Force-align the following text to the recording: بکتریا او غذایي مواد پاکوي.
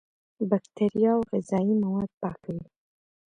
بکتریا 0.49 1.11
او 1.17 1.23
غذایي 1.31 1.73
مواد 1.83 2.09
پاکوي. 2.21 2.65